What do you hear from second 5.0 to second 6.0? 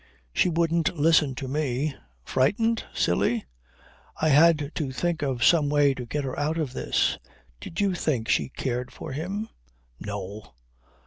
of some way